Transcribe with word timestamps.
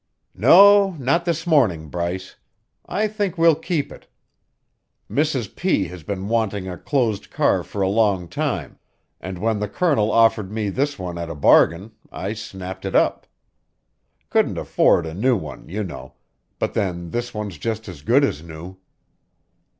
"No, 0.33 0.93
not 0.97 1.25
this 1.25 1.45
morning, 1.45 1.87
Bryce. 1.87 2.35
I 2.87 3.07
think 3.07 3.37
we'll 3.37 3.53
keep 3.53 3.91
it. 3.91 4.07
Mrs. 5.07 5.55
P. 5.55 5.89
has 5.89 6.01
been 6.01 6.27
wanting 6.27 6.67
a 6.67 6.75
closed 6.75 7.29
car 7.29 7.61
for 7.61 7.83
a 7.83 7.87
long 7.87 8.27
time, 8.27 8.79
and 9.19 9.37
when 9.37 9.59
the 9.59 9.67
Colonel 9.69 10.11
offered 10.11 10.51
me 10.51 10.69
this 10.69 10.97
one 10.97 11.19
at 11.19 11.29
a 11.29 11.35
bargain, 11.35 11.91
I 12.11 12.33
snapped 12.33 12.83
it 12.83 12.95
up. 12.95 13.27
Couldn't 14.31 14.57
afford 14.57 15.05
a 15.05 15.13
new 15.13 15.37
one, 15.37 15.69
you 15.69 15.83
know, 15.83 16.15
but 16.57 16.73
then 16.73 17.11
this 17.11 17.31
one's 17.31 17.59
just 17.59 17.87
as 17.87 18.01
good 18.01 18.23
as 18.23 18.41
new." 18.41 18.77